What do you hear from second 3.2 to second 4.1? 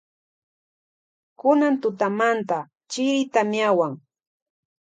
tamiawan.